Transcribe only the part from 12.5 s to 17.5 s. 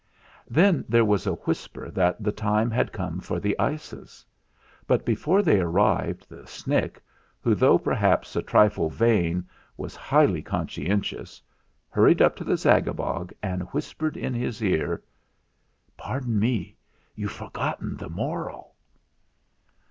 Zaga bog and whispered in his ear. "Pardon me; you've